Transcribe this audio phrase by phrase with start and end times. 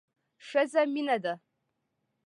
[0.47, 1.33] ښځه مينه ده